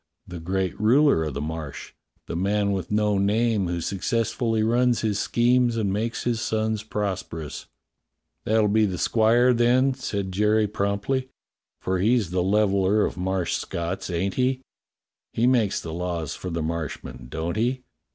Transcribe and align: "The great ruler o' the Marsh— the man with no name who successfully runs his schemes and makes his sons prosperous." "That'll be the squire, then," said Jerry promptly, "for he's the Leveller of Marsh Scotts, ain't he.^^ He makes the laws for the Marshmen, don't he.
"The 0.25 0.39
great 0.39 0.81
ruler 0.81 1.23
o' 1.25 1.29
the 1.29 1.41
Marsh— 1.41 1.93
the 2.27 2.35
man 2.35 2.71
with 2.71 2.89
no 2.89 3.19
name 3.19 3.67
who 3.67 3.79
successfully 3.81 4.63
runs 4.63 5.01
his 5.01 5.19
schemes 5.19 5.77
and 5.77 5.93
makes 5.93 6.23
his 6.23 6.41
sons 6.41 6.81
prosperous." 6.81 7.67
"That'll 8.43 8.67
be 8.67 8.87
the 8.87 8.97
squire, 8.97 9.53
then," 9.53 9.93
said 9.93 10.31
Jerry 10.31 10.65
promptly, 10.65 11.29
"for 11.81 11.99
he's 11.99 12.31
the 12.31 12.41
Leveller 12.41 13.05
of 13.05 13.15
Marsh 13.15 13.53
Scotts, 13.53 14.09
ain't 14.09 14.33
he.^^ 14.33 14.61
He 15.33 15.45
makes 15.45 15.79
the 15.79 15.93
laws 15.93 16.33
for 16.33 16.49
the 16.49 16.63
Marshmen, 16.63 17.27
don't 17.29 17.55
he. 17.55 17.83